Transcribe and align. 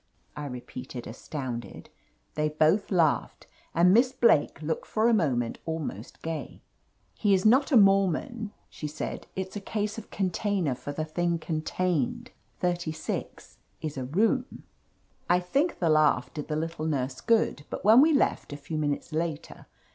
I 0.35 0.47
repeated, 0.47 1.05
astounded. 1.05 1.91
They 2.33 2.49
both 2.49 2.89
laughed, 2.89 3.45
and 3.75 3.93
Miss 3.93 4.11
Blake 4.11 4.59
looked 4.63 4.87
for 4.87 5.07
a 5.07 5.13
moment 5.13 5.59
almost 5.63 6.23
gay. 6.23 6.63
"He 7.13 7.35
is 7.35 7.45
not 7.45 7.71
a 7.71 7.77
Mormon," 7.77 8.51
she 8.67 8.87
said. 8.87 9.27
"It's 9.35 9.55
a 9.55 9.61
case 9.61 9.99
of 9.99 10.09
'container 10.09 10.73
for 10.73 10.91
the 10.91 11.05
thing 11.05 11.37
contained.' 11.37 12.31
Thirty 12.59 12.91
six 12.91 13.59
is 13.79 13.95
a 13.95 14.05
room." 14.05 14.45
55 14.49 14.49
THE 14.49 14.55
AMAZING 14.55 14.65
ADVENTURES 14.89 15.25
I 15.29 15.39
think 15.69 15.79
the 15.79 15.89
laugh 15.89 16.33
did 16.33 16.47
the 16.47 16.55
little 16.55 16.85
nurse 16.87 17.21
good, 17.21 17.65
but 17.69 17.85
when 17.85 18.01
we 18.01 18.11
left, 18.11 18.51
a 18.51 18.57
few 18.57 18.79
minutes 18.79 19.13
later. 19.13 19.67